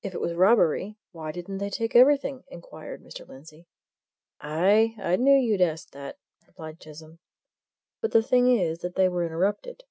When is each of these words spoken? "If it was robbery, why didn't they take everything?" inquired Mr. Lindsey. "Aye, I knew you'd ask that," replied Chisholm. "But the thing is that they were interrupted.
"If 0.00 0.14
it 0.14 0.22
was 0.22 0.32
robbery, 0.32 0.96
why 1.12 1.30
didn't 1.30 1.58
they 1.58 1.68
take 1.68 1.94
everything?" 1.94 2.44
inquired 2.48 3.02
Mr. 3.02 3.28
Lindsey. 3.28 3.66
"Aye, 4.40 4.96
I 4.98 5.16
knew 5.16 5.36
you'd 5.36 5.60
ask 5.60 5.90
that," 5.90 6.16
replied 6.46 6.80
Chisholm. 6.80 7.18
"But 8.00 8.12
the 8.12 8.22
thing 8.22 8.46
is 8.48 8.78
that 8.78 8.94
they 8.94 9.10
were 9.10 9.26
interrupted. 9.26 9.84